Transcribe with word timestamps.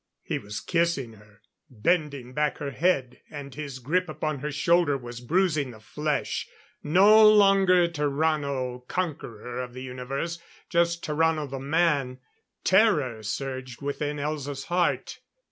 He 0.23 0.39
was 0.39 0.61
kissing 0.61 1.13
her, 1.13 1.41
bending 1.69 2.33
back 2.33 2.57
her 2.57 2.71
head, 2.71 3.21
and 3.29 3.53
his 3.53 3.77
grip 3.77 4.09
upon 4.09 4.39
her 4.39 4.51
shoulder 4.51 4.97
was 4.97 5.21
bruising 5.21 5.69
the 5.69 5.79
flesh. 5.79 6.47
No 6.81 7.23
longer 7.29 7.87
Tarrano, 7.87 8.87
Conqueror 8.87 9.59
of 9.61 9.73
the 9.73 9.83
universe, 9.83 10.39
just 10.71 11.03
Tarrano 11.05 11.45
the 11.47 11.59
man. 11.59 12.17
Terror 12.63 13.21
surged 13.21 13.83
within 13.83 14.17
Elza's 14.17 14.63
heart. 14.63 15.19